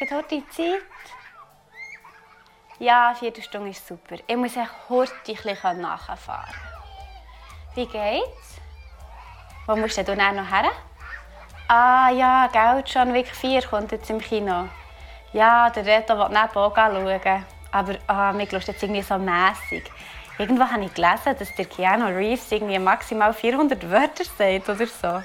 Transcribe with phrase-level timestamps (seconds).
[0.00, 0.82] Hast du heute Zeit?
[2.80, 4.16] Ja, vierte Stunde ist super.
[4.26, 4.56] Ich muss
[4.88, 6.54] heute ein bisschen nachfahren.
[7.76, 8.60] Wie geht's?
[9.66, 10.72] Wo musst du dann noch her?
[11.68, 14.68] Ah ja, Geld schon Week 4 kommt jetzt im Kino.
[15.32, 17.44] Ja, der Reto will neben auch schauen.
[17.70, 19.88] Aber ah, mir lust jetzt irgendwie so mässig.
[20.38, 25.22] Irgendwo habe ich gelesen, dass der Keanu Reeves irgendwie maximal 400 Wörter sagt oder so.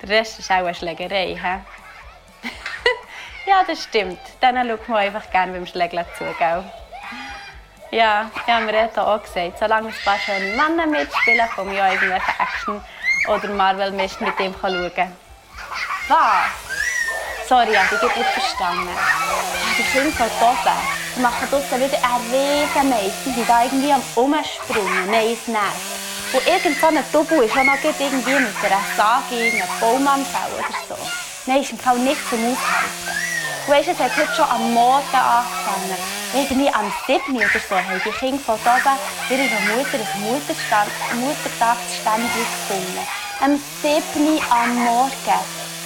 [0.00, 1.36] Der Rest ist auch eine Schlägerei.
[1.36, 1.91] He?
[3.46, 4.20] Ja, das stimmt.
[4.40, 6.24] Dann schaut man einfach gerne beim Schlägeln zu.
[6.38, 6.64] Gell?
[7.90, 11.92] Ja, ich habe mir auch gesagt, solange ein paar schöne Männer mitspielen, komme ich auch
[11.92, 12.80] irgendwelche Action-
[13.28, 15.12] oder Marvel-Mist mit ihm schauen.
[16.08, 17.48] Was?
[17.48, 18.88] Sorry, ich habe nicht verstanden.
[19.76, 23.12] Die Kinder von oben die machen draussen wieder einen riesen Mais.
[23.26, 25.10] Die sind da irgendwie am Umspringen.
[25.10, 26.02] Nervt.
[26.32, 30.08] Und irgend so ein Double ist auch noch irgendwie mit einer Sage in einem Baum
[30.08, 31.31] am Fell oder so.
[31.44, 33.18] Nein, ist im Fall nicht zum Aushalten.
[33.66, 35.98] Du weißt, es hat heute schon am Morgen angefangen.
[36.32, 37.34] Irgendwie am 7.
[37.34, 43.06] oder so haben die Kinder von oben ihrer Mutter ein Muttertagsständchen gesungen.
[43.40, 44.40] Am 7.
[44.50, 45.12] am Morgen.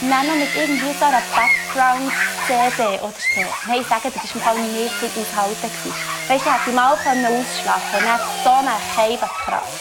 [0.02, 3.40] Nein, noch mit irgendwie so einer Background-CD oder so.
[3.66, 5.70] Nein, ich sage, das war im Fall nicht zum Aushalten.
[6.28, 9.80] Weißt du, ich hätte mal ausschlafen können und dann so eine Scheibenkraft.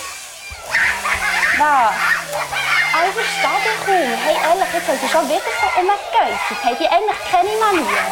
[1.58, 2.65] Was?
[2.96, 4.08] Aber ich verstehe dich kaum.
[4.24, 6.64] Hey, ehrlich, jetzt soll sie schon wieder so umgegeistert.
[6.64, 8.08] Haben die eigentlich keine Manieren?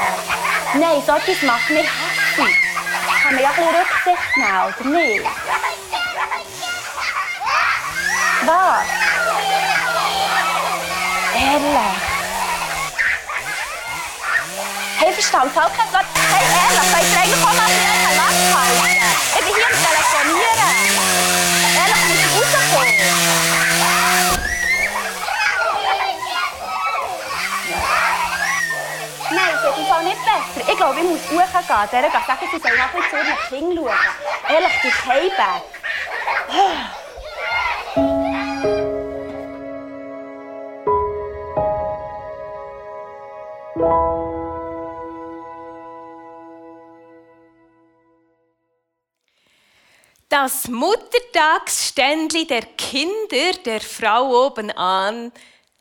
[0.73, 2.57] Nein, so etwas macht mich hässlich.
[3.23, 5.25] Kann man ja ein bisschen Rücksicht nehmen, oder nicht?
[8.45, 8.83] Was?
[11.33, 11.95] Ehrlich?
[14.99, 16.05] Hey, verstanden, auch kein Wort.
[16.29, 18.03] Hey, ehrlich, soll ich eigentlich auch mal einen?
[19.39, 20.71] Ich hier am Telefonieren.
[21.77, 23.72] Ehrlich, muss ich rauskommen?
[30.43, 30.69] Besser.
[30.69, 31.89] Ich glaube, ich muss hochgehen.
[31.91, 34.55] Der gehen sagen, sie soll bisschen zu ihren Kindern schauen.
[34.55, 35.63] Ehrlich, die Keibe.
[50.29, 55.31] Das Muttertagsständli der Kinder der Frau oben an,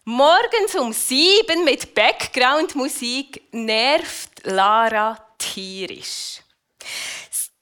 [0.05, 6.41] morgens um sieben mit Backgroundmusik, nervt Lara tierisch.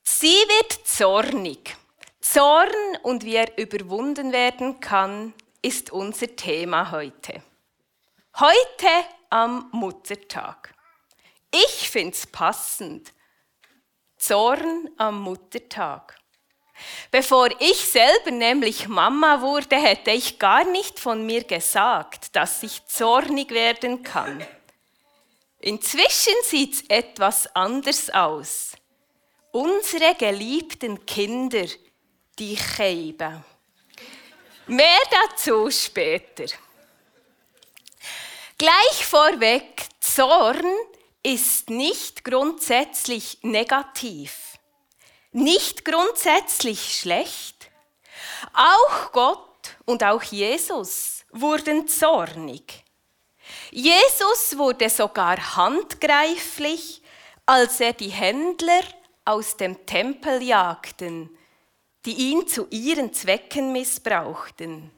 [0.02, 1.76] Sie wird zornig.
[2.20, 7.42] Zorn und wie er überwunden werden kann, ist unser Thema heute.
[8.38, 8.88] Heute
[9.30, 10.74] am Muttertag.
[11.50, 13.12] Ich finde es passend.
[14.16, 16.20] Zorn am Muttertag.
[17.10, 22.86] Bevor ich selber nämlich Mama wurde, hätte ich gar nicht von mir gesagt, dass ich
[22.86, 24.46] zornig werden kann.
[25.60, 28.72] Inzwischen sieht es etwas anders aus.
[29.52, 31.66] Unsere geliebten Kinder,
[32.38, 33.44] die Cheibe.
[34.66, 36.46] Mehr dazu später.
[38.56, 40.64] Gleich vorweg, Zorn
[41.22, 44.50] ist nicht grundsätzlich negativ
[45.32, 47.70] nicht grundsätzlich schlecht.
[48.52, 52.84] Auch Gott und auch Jesus wurden zornig.
[53.70, 57.02] Jesus wurde sogar handgreiflich,
[57.46, 58.82] als er die Händler
[59.24, 61.30] aus dem Tempel jagten,
[62.04, 64.90] die ihn zu ihren Zwecken missbrauchten.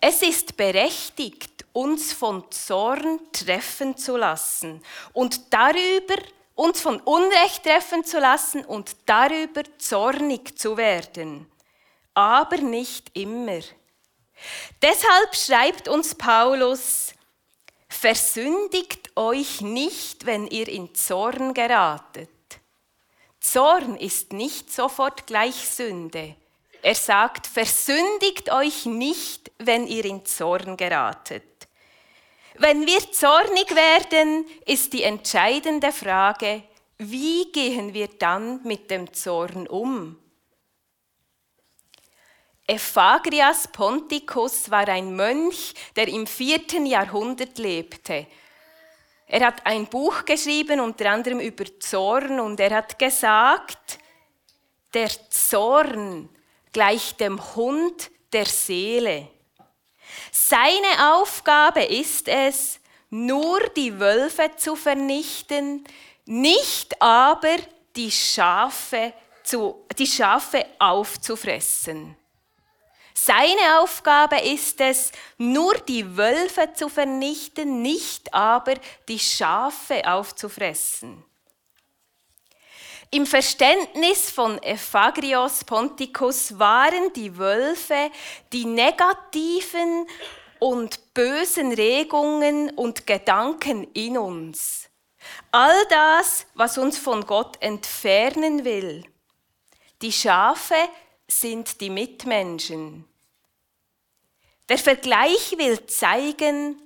[0.00, 4.82] Es ist berechtigt, uns von Zorn treffen zu lassen
[5.12, 6.16] und darüber
[6.54, 11.50] uns von Unrecht treffen zu lassen und darüber zornig zu werden.
[12.14, 13.60] Aber nicht immer.
[14.80, 17.12] Deshalb schreibt uns Paulus,
[17.88, 22.28] versündigt euch nicht, wenn ihr in Zorn geratet.
[23.40, 26.34] Zorn ist nicht sofort gleich Sünde.
[26.82, 31.42] Er sagt, versündigt euch nicht, wenn ihr in Zorn geratet.
[32.58, 36.62] Wenn wir zornig werden, ist die entscheidende Frage,
[36.98, 40.18] wie gehen wir dann mit dem Zorn um?
[42.68, 48.26] Ephagrias Ponticus war ein Mönch, der im vierten Jahrhundert lebte.
[49.28, 53.98] Er hat ein Buch geschrieben, unter anderem über Zorn, und er hat gesagt,
[54.94, 56.28] der Zorn
[56.72, 59.28] gleicht dem Hund der Seele.
[60.32, 62.80] Seine Aufgabe ist es,
[63.10, 65.84] nur die Wölfe zu vernichten,
[66.24, 67.56] nicht aber
[67.94, 69.12] die Schafe,
[69.44, 72.16] zu, die Schafe aufzufressen.
[73.18, 78.74] Seine Aufgabe ist es, nur die Wölfe zu vernichten, nicht aber
[79.08, 81.24] die Schafe aufzufressen.
[83.10, 88.10] Im Verständnis von Ephagrios Ponticus waren die Wölfe
[88.52, 90.06] die negativen
[90.58, 94.90] und bösen Regungen und Gedanken in uns.
[95.52, 99.04] All das, was uns von Gott entfernen will.
[100.02, 100.76] Die Schafe
[101.28, 103.04] sind die Mitmenschen.
[104.68, 106.80] Der Vergleich will zeigen,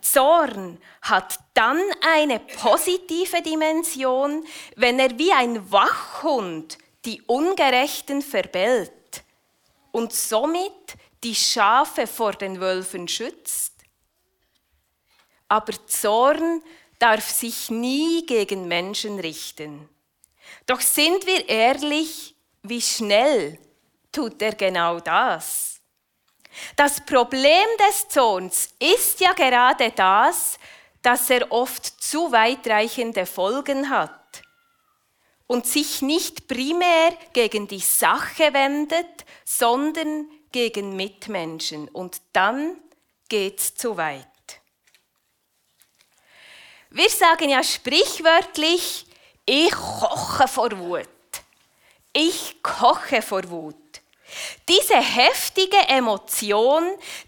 [0.00, 4.44] Zorn hat dann eine positive Dimension,
[4.76, 8.92] wenn er wie ein Wachhund die Ungerechten verbellt
[9.92, 10.72] und somit
[11.22, 13.72] die Schafe vor den Wölfen schützt.
[15.48, 16.62] Aber Zorn
[16.98, 19.88] darf sich nie gegen Menschen richten.
[20.66, 23.58] Doch sind wir ehrlich, wie schnell
[24.14, 25.80] tut er genau das?
[26.76, 30.58] Das Problem des Zorns ist ja gerade das,
[31.02, 34.42] dass er oft zu weitreichende Folgen hat
[35.46, 41.88] und sich nicht primär gegen die Sache wendet, sondern gegen Mitmenschen.
[41.88, 42.80] Und dann
[43.28, 44.26] geht's zu weit.
[46.90, 49.06] Wir sagen ja sprichwörtlich,
[49.44, 51.08] ich koche vor Wut.
[52.12, 53.83] Ich koche vor Wut.
[54.68, 56.84] Diese heftige Emotion,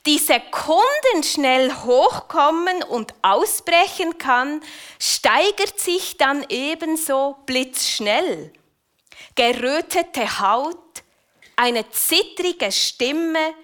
[0.06, 4.62] die sekundenschnell hochkommen und ausbrechen kann,
[4.99, 8.53] steigert sich dann ebenso blitzschnell.
[9.35, 10.76] Gerötete Haut,
[11.56, 13.55] eine zittrige Stimme,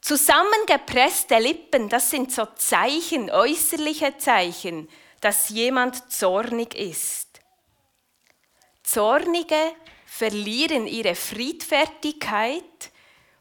[0.00, 4.88] zusammengepresste Lippen, das sind so Zeichen, äußerliche Zeichen,
[5.20, 7.28] dass jemand zornig ist.
[8.82, 9.74] Zornige
[10.20, 12.90] verlieren ihre Friedfertigkeit,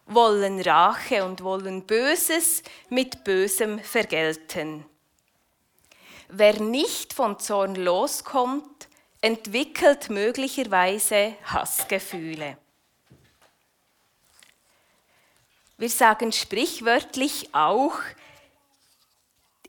[0.05, 4.85] wollen Rache und wollen Böses mit Bösem vergelten.
[6.29, 8.87] Wer nicht von Zorn loskommt,
[9.19, 12.57] entwickelt möglicherweise Hassgefühle.
[15.77, 17.95] Wir sagen sprichwörtlich auch,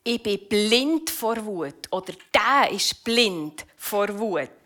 [0.05, 4.60] ich bin blind vor Wut oder der ist blind vor Wut.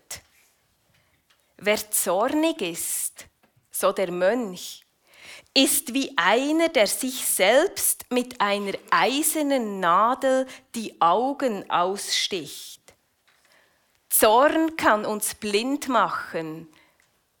[1.67, 3.25] Wer zornig ist,
[3.71, 4.85] so der Mönch,
[5.51, 10.45] ist wie einer, der sich selbst mit einer eisernen Nadel
[10.75, 12.81] die Augen aussticht.
[14.09, 16.71] Zorn kann uns blind machen,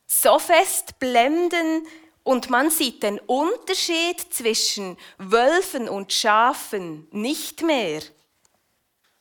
[0.07, 1.85] so fest blenden,
[2.23, 8.01] und man sieht den Unterschied zwischen Wölfen und Schafen nicht mehr.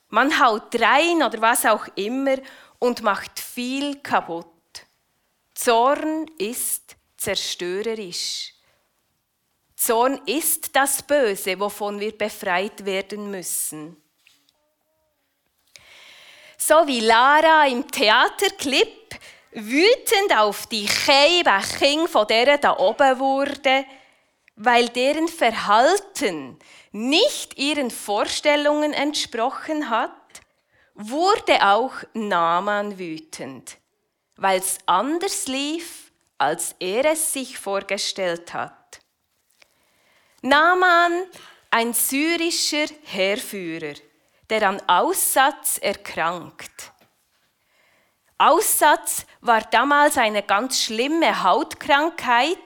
[0.08, 2.36] Man haut rein oder was auch immer
[2.78, 4.53] und macht viel kaputt.
[5.64, 8.52] Zorn ist zerstörerisch.
[9.74, 13.96] Zorn ist das Böse, wovon wir befreit werden müssen.
[16.58, 19.14] So wie Lara im Theaterclip
[19.52, 23.86] wütend auf die Keibäching von der da oben wurde,
[24.56, 26.58] weil deren Verhalten
[26.92, 30.10] nicht ihren Vorstellungen entsprochen hat,
[30.92, 33.78] wurde auch Naaman wütend
[34.44, 39.00] weil es anders lief, als er es sich vorgestellt hat.
[40.42, 41.24] Naaman,
[41.70, 43.94] ein syrischer Heerführer,
[44.50, 46.92] der an Aussatz erkrankt.
[48.36, 52.58] Aussatz war damals eine ganz schlimme Hautkrankheit,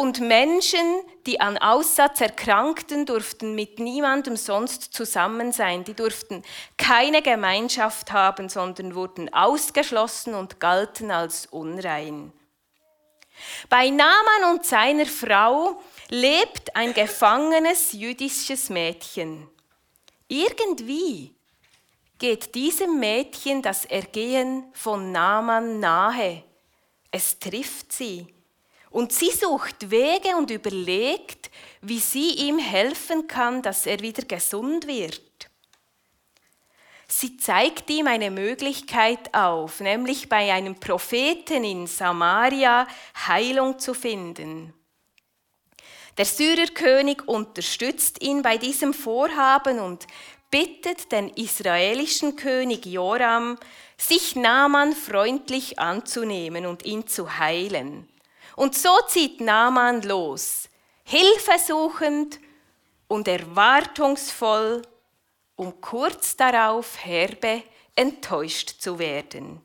[0.00, 5.84] und Menschen, die an Aussatz erkrankten, durften mit niemandem sonst zusammen sein.
[5.84, 6.42] Die durften
[6.78, 12.32] keine Gemeinschaft haben, sondern wurden ausgeschlossen und galten als unrein.
[13.68, 19.50] Bei Naaman und seiner Frau lebt ein gefangenes jüdisches Mädchen.
[20.28, 21.34] Irgendwie
[22.18, 26.42] geht diesem Mädchen das Ergehen von Naaman nahe.
[27.10, 28.26] Es trifft sie.
[28.90, 34.86] Und sie sucht Wege und überlegt, wie sie ihm helfen kann, dass er wieder gesund
[34.86, 35.22] wird.
[37.06, 42.86] Sie zeigt ihm eine Möglichkeit auf, nämlich bei einem Propheten in Samaria
[43.26, 44.72] Heilung zu finden.
[46.18, 50.06] Der Syrerkönig unterstützt ihn bei diesem Vorhaben und
[50.50, 53.56] bittet den israelischen König Joram,
[53.96, 58.08] sich Naaman freundlich anzunehmen und ihn zu heilen.
[58.56, 60.68] Und so zieht Naaman los,
[61.04, 62.38] hilfesuchend
[63.08, 64.82] und erwartungsvoll,
[65.56, 67.62] um kurz darauf herbe
[67.96, 69.60] enttäuscht zu werden.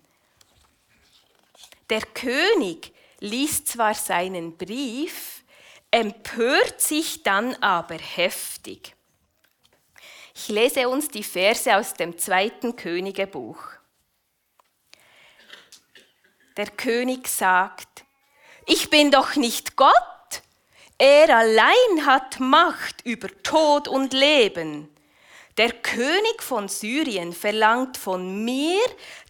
[1.89, 5.43] Der König liest zwar seinen Brief,
[5.91, 8.95] empört sich dann aber heftig.
[10.33, 13.59] Ich lese uns die Verse aus dem zweiten Königebuch.
[16.57, 18.04] Der König sagt,
[18.65, 19.93] ich bin doch nicht Gott,
[20.97, 24.89] er allein hat Macht über Tod und Leben.
[25.57, 28.81] Der König von Syrien verlangt von mir,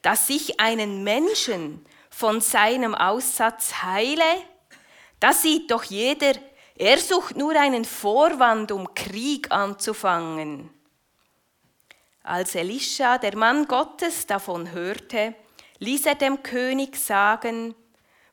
[0.01, 4.23] dass ich einen Menschen von seinem Aussatz heile.
[5.19, 6.33] Da sieht doch jeder,
[6.77, 10.69] er sucht nur einen Vorwand, um Krieg anzufangen.
[12.23, 15.35] Als Elisha, der Mann Gottes, davon hörte,
[15.79, 17.75] ließ er dem König sagen,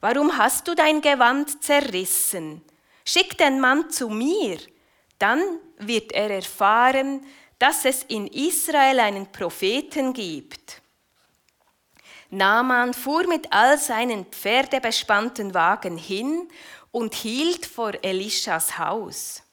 [0.03, 2.61] Warum hast du dein Gewand zerrissen?
[3.05, 4.59] Schick den Mann zu mir,
[5.21, 5.41] dann
[5.79, 7.25] wird er erfahren,
[7.61, 10.83] dass es in Israel einen Propheten gibt.
[12.31, 16.49] Naaman fuhr mit all seinen pferdebespannten Wagen hin
[16.91, 19.45] und hielt vor Elishas Haus.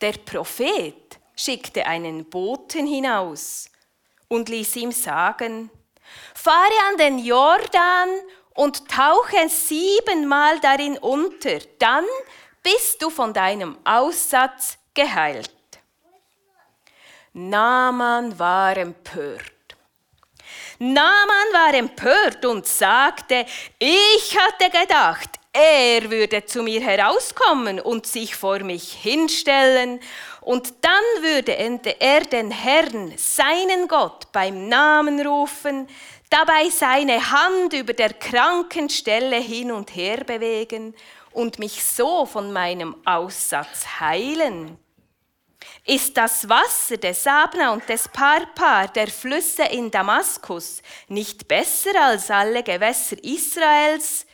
[0.00, 3.70] Der Prophet schickte einen Boten hinaus
[4.26, 5.68] und ließ ihm sagen,
[6.34, 8.08] fahre an den Jordan
[8.60, 12.04] und tauche siebenmal darin unter, dann
[12.62, 15.50] bist du von deinem Aussatz geheilt.
[17.32, 19.50] Naaman war empört.
[20.78, 23.46] Naaman war empört und sagte,
[23.78, 30.00] ich hatte gedacht, er würde zu mir herauskommen und sich vor mich hinstellen,
[30.42, 35.86] und dann würde er den Herrn, seinen Gott, beim Namen rufen,
[36.30, 40.94] dabei seine Hand über der kranken Stelle hin und her bewegen
[41.32, 44.78] und mich so von meinem Aussatz heilen.
[45.84, 52.30] Ist das Wasser des Abna und des Parpar der Flüsse in Damaskus nicht besser als
[52.30, 54.26] alle Gewässer Israels?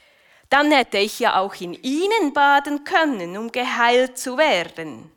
[0.48, 5.10] dann hätte ich ja auch in ihnen baden können, um geheilt zu werden.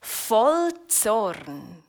[0.00, 1.82] Voll Zorn,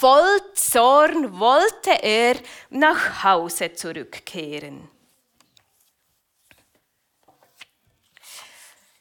[0.00, 2.36] voll Zorn wollte er
[2.70, 4.88] nach Hause zurückkehren.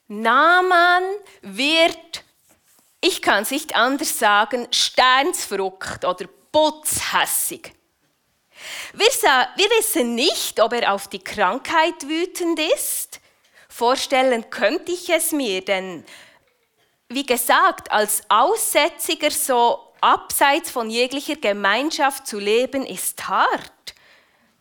[0.07, 1.03] Naaman
[1.41, 2.23] wird,
[3.01, 7.73] ich kann es nicht anders sagen, sternsverrückt oder putzhässig.
[8.93, 13.19] Wir, wir wissen nicht, ob er auf die Krankheit wütend ist.
[13.69, 16.05] Vorstellen könnte ich es mir, denn
[17.09, 23.71] wie gesagt, als Aussätziger so abseits von jeglicher Gemeinschaft zu leben, ist hart.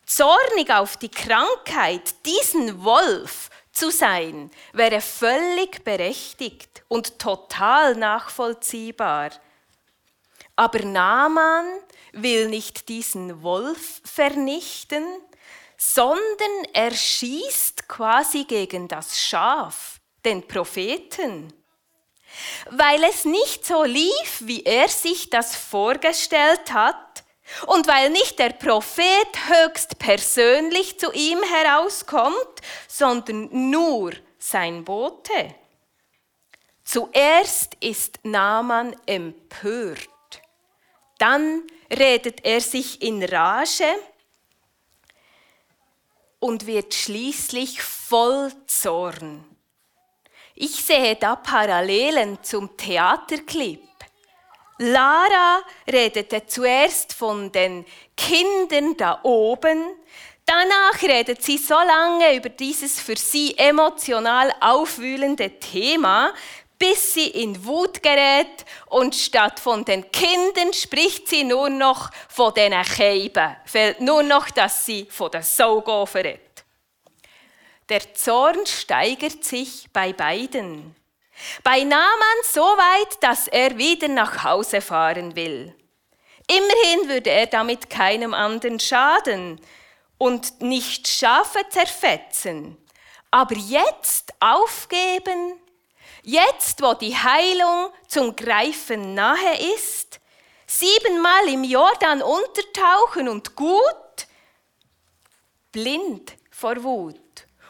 [0.05, 9.31] Zornig auf die Krankheit, diesen Wolf zu sein, wäre völlig berechtigt und total nachvollziehbar.
[10.55, 11.67] Aber Naaman
[12.13, 15.05] will nicht diesen Wolf vernichten,
[15.77, 21.53] sondern er schießt quasi gegen das Schaf, den Propheten.
[22.71, 26.97] Weil es nicht so lief, wie er sich das vorgestellt hat,
[27.67, 35.55] und weil nicht der Prophet höchst persönlich zu ihm herauskommt, sondern nur sein Bote.
[36.85, 40.09] Zuerst ist Naaman empört.
[41.19, 43.93] Dann redet er sich in Rage
[46.39, 49.56] und wird schließlich voll Zorn.
[50.59, 53.83] Ich sehe da Parallelen zum Theaterclip.
[54.79, 57.85] Lara redete zuerst von den
[58.17, 59.85] Kindern da oben,
[60.47, 66.33] danach redet sie so lange über dieses für sie emotional aufwühlende Thema,
[66.79, 72.55] bis sie in Wut gerät und statt von den Kindern spricht sie nur noch von
[72.55, 73.57] den Keiben.
[73.67, 76.46] Fällt nur noch, dass sie von den Saugofen redet.
[77.89, 80.97] Der Zorn steigert sich bei beiden.
[81.63, 85.75] Bei Naaman so weit, dass er wieder nach Hause fahren will.
[86.49, 89.61] Immerhin würde er damit keinem anderen schaden
[90.19, 92.77] und nicht Schafe zerfetzen.
[93.31, 95.61] Aber jetzt aufgeben,
[96.29, 100.19] Jetzt, wo die Heilung zum Greifen nahe ist,
[100.67, 104.27] siebenmal im Jordan untertauchen und gut,
[105.71, 107.15] blind vor Wut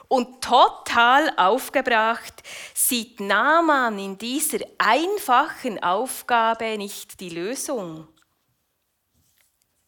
[0.09, 2.43] und total aufgebracht,
[2.75, 8.09] sieht Naaman in dieser einfachen Aufgabe nicht die Lösung.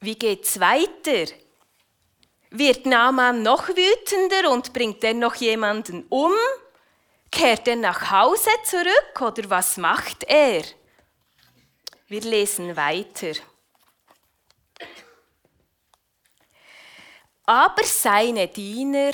[0.00, 1.32] Wie geht's weiter?
[2.50, 6.32] Wird Naaman noch wütender und bringt er noch jemanden um?
[7.30, 10.64] Kehrt er nach Hause zurück oder was macht er?
[12.06, 13.32] Wir lesen weiter.
[17.44, 19.12] Aber seine Diener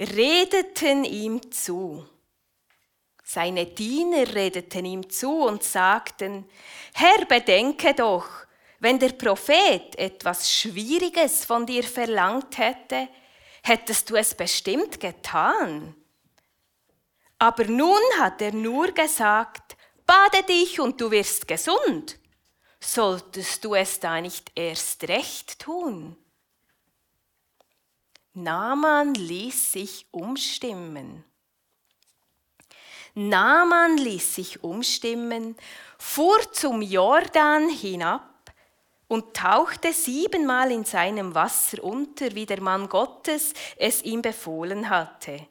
[0.00, 2.06] redeten ihm zu.
[3.22, 6.48] Seine Diener redeten ihm zu und sagten,
[6.94, 8.26] Herr, bedenke doch,
[8.80, 13.08] wenn der Prophet etwas Schwieriges von dir verlangt hätte,
[13.62, 15.94] hättest du es bestimmt getan.
[17.38, 19.76] Aber nun hat er nur gesagt,
[20.06, 22.18] bade dich und du wirst gesund.
[22.80, 26.16] Solltest du es da nicht erst recht tun?
[28.34, 31.24] Naaman ließ sich umstimmen.
[33.14, 35.56] Naaman ließ sich umstimmen,
[35.98, 38.52] fuhr zum Jordan hinab
[39.08, 45.48] und tauchte siebenmal in seinem Wasser unter, wie der Mann Gottes es ihm befohlen hatte.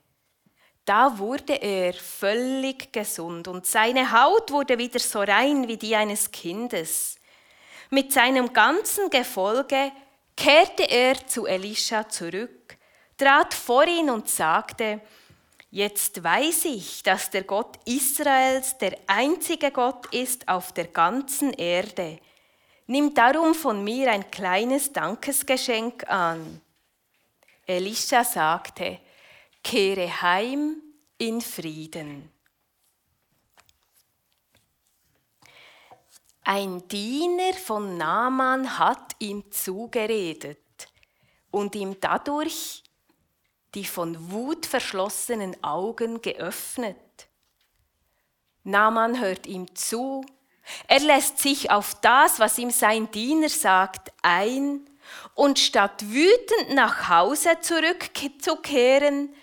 [0.85, 6.31] Da wurde er völlig gesund und seine Haut wurde wieder so rein wie die eines
[6.31, 7.17] Kindes.
[7.89, 9.91] Mit seinem ganzen Gefolge
[10.37, 12.58] kehrte er zu Elisha zurück,
[13.19, 15.01] trat vor ihn und sagte,
[15.71, 22.19] Jetzt weiß ich, dass der Gott Israels der einzige Gott ist auf der ganzen Erde.
[22.87, 26.59] Nimm darum von mir ein kleines Dankesgeschenk an.
[27.67, 28.99] Elisha sagte,
[29.63, 30.81] kehre heim
[31.19, 32.31] in Frieden.
[36.43, 40.57] Ein Diener von Naaman hat ihm zugeredet
[41.51, 42.81] und ihm dadurch
[43.75, 46.97] die von Wut verschlossenen Augen geöffnet.
[48.63, 50.25] Naaman hört ihm zu,
[50.87, 54.85] er lässt sich auf das, was ihm sein Diener sagt, ein,
[55.33, 59.33] und statt wütend nach Hause zurückzukehren,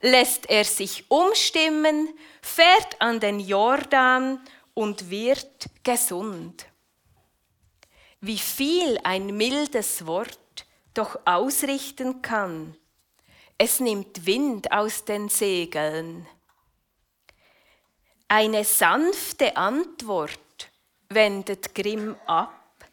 [0.00, 2.08] lässt er sich umstimmen,
[2.42, 4.40] fährt an den Jordan
[4.74, 6.66] und wird gesund.
[8.20, 12.76] Wie viel ein mildes Wort doch ausrichten kann,
[13.58, 16.26] es nimmt Wind aus den Segeln.
[18.28, 20.40] Eine sanfte Antwort
[21.08, 22.86] wendet Grimm ab,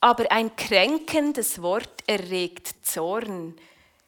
[0.00, 3.56] aber ein kränkendes Wort erregt Zorn,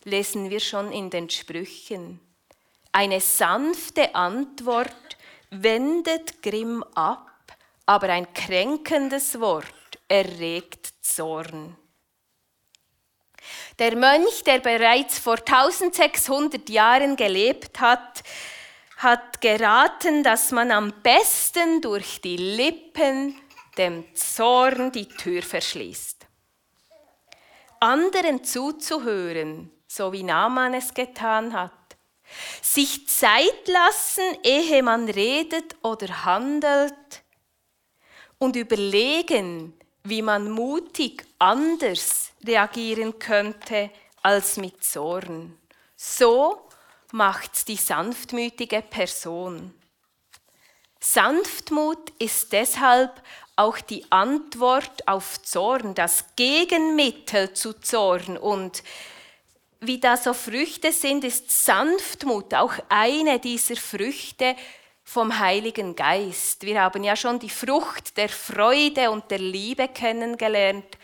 [0.04, 2.20] lesen wir schon in den Sprüchen.
[2.92, 5.16] Eine sanfte Antwort
[5.50, 7.56] wendet Grimm ab,
[7.86, 11.76] aber ein kränkendes Wort erregt Zorn.
[13.78, 18.22] Der Mönch, der bereits vor 1600 Jahren gelebt hat,
[18.96, 23.40] hat geraten, dass man am besten durch die Lippen
[23.76, 26.26] dem Zorn die Tür verschließt.
[27.80, 31.72] Anderen zuzuhören, so wie Naaman es getan hat.
[32.60, 37.22] Sich Zeit lassen, ehe man redet oder handelt.
[38.38, 43.90] Und überlegen, wie man mutig anders reagieren könnte
[44.22, 45.56] als mit Zorn.
[45.96, 46.60] So
[47.12, 49.74] macht die sanftmütige Person.
[51.00, 53.22] Sanftmut ist deshalb
[53.56, 58.36] auch die Antwort auf Zorn, das Gegenmittel zu Zorn.
[58.36, 58.82] Und
[59.80, 64.56] wie da so Früchte sind, ist Sanftmut auch eine dieser Früchte,
[65.08, 66.64] vom Heiligen Geist.
[66.64, 70.98] Wir haben ja schon die Frucht der Freude und der Liebe kennengelernt.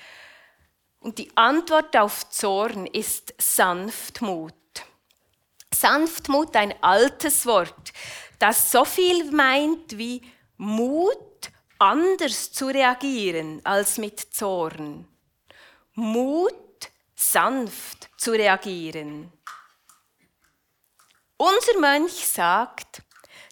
[1.00, 4.52] Und die Antwort auf Zorn ist Sanftmut.
[5.72, 7.94] Sanftmut, ein altes Wort,
[8.38, 10.20] das so viel meint wie
[10.58, 15.08] Mut, anders zu reagieren als mit Zorn.
[15.94, 16.52] Mut,
[17.14, 19.32] sanft zu reagieren.
[21.38, 23.02] Unser Mönch sagt,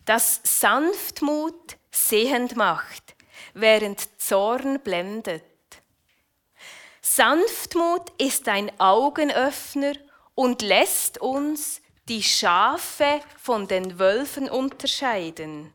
[0.04, 3.14] dass Sanftmut sehend macht,
[3.54, 5.44] während Zorn blendet.
[7.00, 9.94] Sanftmut ist ein Augenöffner
[10.34, 15.72] und lässt uns die Schafe von den Wölfen unterscheiden.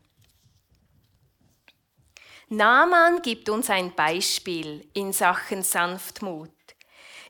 [2.48, 6.50] Naaman gibt uns ein Beispiel in Sachen Sanftmut,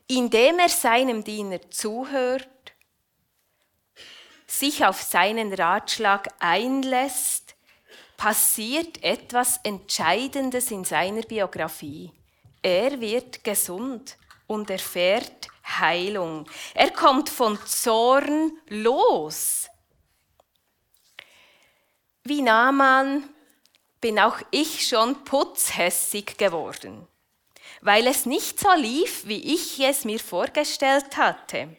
[0.07, 2.47] indem er seinem Diener zuhört
[4.49, 7.55] sich auf seinen Ratschlag einlässt,
[8.17, 12.11] passiert etwas Entscheidendes in seiner Biografie.
[12.61, 16.49] Er wird gesund und erfährt Heilung.
[16.73, 19.69] Er kommt von Zorn los.
[22.23, 23.29] Wie Naaman
[24.01, 27.07] bin auch ich schon putzhässig geworden,
[27.81, 31.75] weil es nicht so lief, wie ich es mir vorgestellt hatte.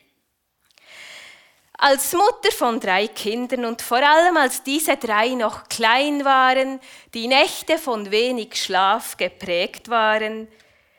[1.83, 6.79] Als Mutter von drei Kindern und vor allem als diese drei noch klein waren,
[7.14, 10.47] die Nächte von wenig Schlaf geprägt waren,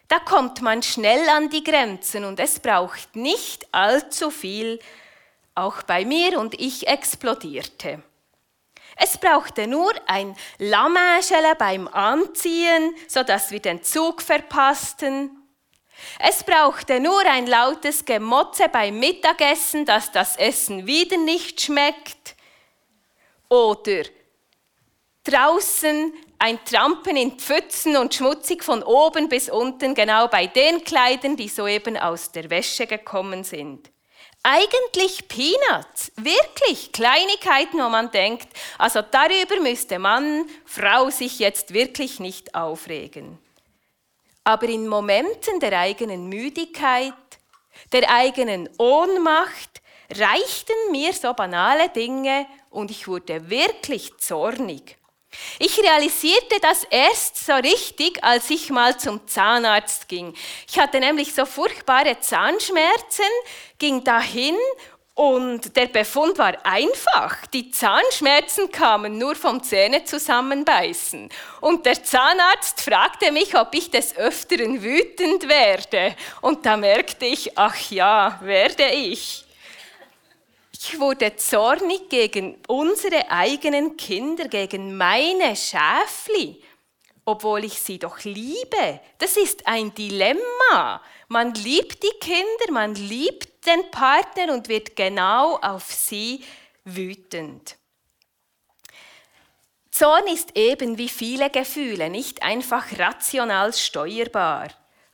[0.07, 4.79] da kommt man schnell an die Grenzen und es braucht nicht allzu viel.
[5.53, 8.01] Auch bei mir und ich explodierte.
[8.97, 15.40] Es brauchte nur ein Lammäschele beim Anziehen, sodass wir den Zug verpassten.
[16.19, 22.35] Es brauchte nur ein lautes Gemotze beim Mittagessen, dass das Essen wieder nicht schmeckt.
[23.49, 24.03] Oder
[25.23, 31.35] draußen ein Trampen in Pfützen und schmutzig von oben bis unten, genau bei den Kleidern,
[31.35, 33.91] die soeben aus der Wäsche gekommen sind.
[34.43, 38.47] Eigentlich Peanuts, wirklich Kleinigkeiten, wo man denkt,
[38.79, 43.37] also darüber müsste Mann, Frau sich jetzt wirklich nicht aufregen.
[44.43, 47.13] Aber in Momenten der eigenen Müdigkeit,
[47.91, 54.97] der eigenen Ohnmacht reichten mir so banale Dinge und ich wurde wirklich zornig.
[55.59, 60.33] Ich realisierte das erst so richtig, als ich mal zum Zahnarzt ging.
[60.67, 63.25] Ich hatte nämlich so furchtbare Zahnschmerzen,
[63.79, 64.57] ging dahin
[65.13, 67.45] und der Befund war einfach.
[67.47, 71.29] Die Zahnschmerzen kamen nur vom Zähne zusammenbeißen.
[71.59, 76.15] Und der Zahnarzt fragte mich, ob ich des Öfteren wütend werde.
[76.41, 79.45] Und da merkte ich, ach ja, werde ich.
[80.71, 86.63] Ich wurde zornig gegen unsere eigenen Kinder, gegen meine Schäfli,
[87.25, 88.99] obwohl ich sie doch liebe.
[89.19, 91.01] Das ist ein Dilemma.
[91.27, 96.43] Man liebt die Kinder, man liebt den Partner und wird genau auf sie
[96.83, 97.77] wütend.
[99.91, 104.69] Zorn ist eben wie viele Gefühle nicht einfach rational steuerbar.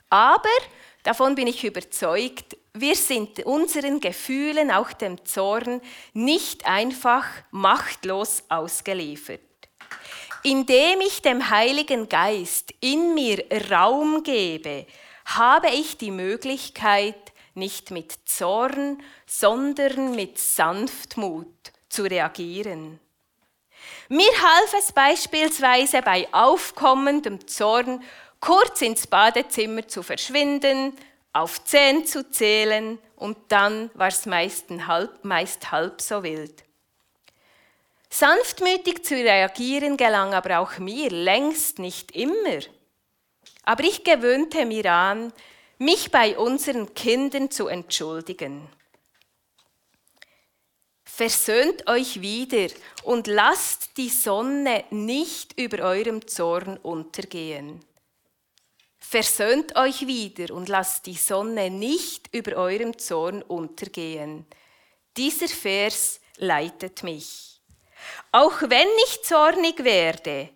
[0.08, 0.48] Aber,
[1.02, 5.80] davon bin ich überzeugt, wir sind unseren Gefühlen, auch dem Zorn,
[6.12, 9.40] nicht einfach machtlos ausgeliefert.
[10.44, 14.86] Indem ich dem Heiligen Geist in mir Raum gebe,
[15.24, 23.00] habe ich die Möglichkeit, nicht mit Zorn, sondern mit Sanftmut zu reagieren.
[24.08, 28.02] Mir half es beispielsweise bei aufkommendem Zorn,
[28.40, 30.96] kurz ins Badezimmer zu verschwinden,
[31.32, 36.64] auf zehn zu zählen und dann war es halb, meist halb so wild.
[38.10, 42.60] Sanftmütig zu reagieren gelang aber auch mir längst nicht immer.
[43.64, 45.32] Aber ich gewöhnte mir an,
[45.78, 48.68] mich bei unseren Kindern zu entschuldigen.
[51.04, 52.68] Versöhnt euch wieder
[53.02, 57.84] und lasst die Sonne nicht über eurem Zorn untergehen.
[58.98, 64.46] Versöhnt euch wieder und lasst die Sonne nicht über eurem Zorn untergehen.
[65.16, 67.60] Dieser Vers leitet mich.
[68.30, 70.50] Auch wenn ich zornig werde,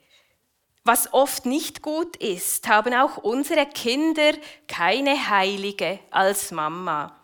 [0.84, 4.32] was oft nicht gut ist, haben auch unsere Kinder
[4.66, 7.18] keine Heilige als Mama.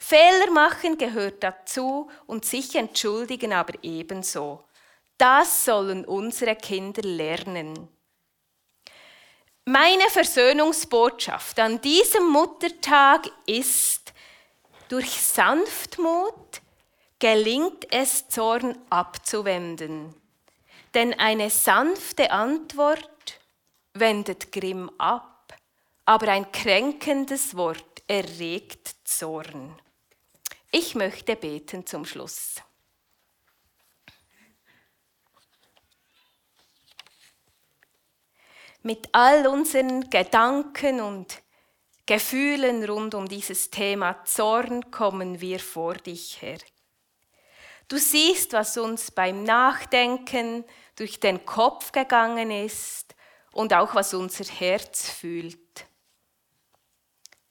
[0.00, 4.64] Fehler machen gehört dazu und sich entschuldigen aber ebenso.
[5.18, 7.88] Das sollen unsere Kinder lernen.
[9.64, 14.12] Meine Versöhnungsbotschaft an diesem Muttertag ist,
[14.88, 16.60] durch Sanftmut
[17.18, 20.14] gelingt es, Zorn abzuwenden.
[20.96, 23.38] Denn eine sanfte Antwort
[23.92, 25.54] wendet Grimm ab,
[26.06, 29.78] aber ein kränkendes Wort erregt Zorn.
[30.72, 32.56] Ich möchte beten zum Schluss.
[38.86, 41.42] mit all unseren Gedanken und
[42.06, 46.58] Gefühlen rund um dieses Thema Zorn kommen wir vor dich, Herr.
[47.88, 50.64] Du siehst, was uns beim Nachdenken
[50.96, 53.14] durch den Kopf gegangen ist
[53.52, 55.58] und auch was unser Herz fühlt.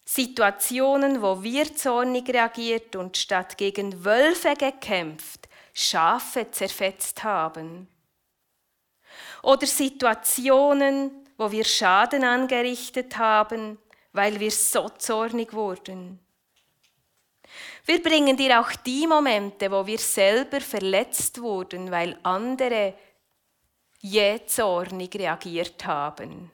[0.04, 7.88] Situationen, wo wir zornig reagiert und statt gegen Wölfe gekämpft, Schafe zerfetzt haben.
[9.42, 13.78] Oder Situationen, wo wir Schaden angerichtet haben,
[14.14, 16.20] weil wir so zornig wurden.
[17.86, 22.96] Wir bringen dir auch die Momente, wo wir selber verletzt wurden, weil andere
[24.06, 26.52] jähzornig reagiert haben.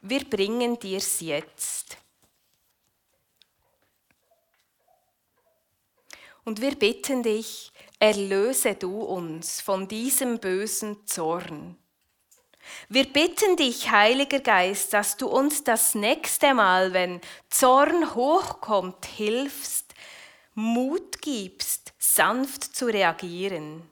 [0.00, 1.96] Wir bringen dir's jetzt.
[6.44, 11.76] Und wir bitten dich, erlöse du uns von diesem bösen Zorn
[12.88, 19.94] wir bitten dich, Heiliger Geist, dass du uns das nächste Mal, wenn Zorn hochkommt, hilfst,
[20.54, 23.82] Mut gibst, sanft zu reagieren.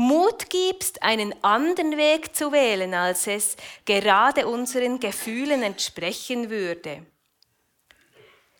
[0.00, 7.04] Mut gibst, einen anderen Weg zu wählen, als es gerade unseren Gefühlen entsprechen würde.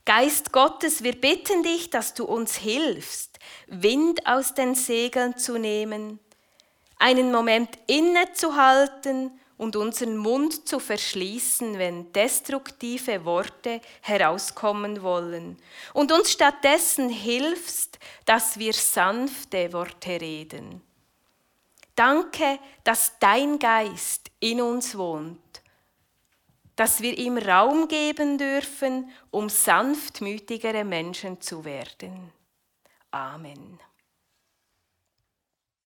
[0.04, 6.20] Geist Gottes, wir bitten dich, dass du uns hilfst, Wind aus den Segeln zu nehmen,
[6.98, 15.56] einen Moment innezuhalten und unseren Mund zu verschließen, wenn destruktive Worte herauskommen wollen
[15.94, 20.82] und uns stattdessen hilfst, dass wir sanfte Worte reden.
[21.94, 25.62] Danke, dass dein Geist in uns wohnt,
[26.76, 32.32] dass wir ihm Raum geben dürfen, um sanftmütigere Menschen zu werden.
[33.10, 33.78] Amen.